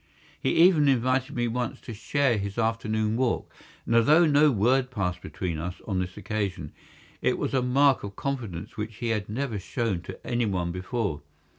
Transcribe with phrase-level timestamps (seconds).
[0.41, 3.53] He even invited me once to share his afternoon walk,
[3.85, 6.73] and although no word passed between us on this occasion,
[7.21, 11.21] it was a mark of confidence which he had never shown to anyone before.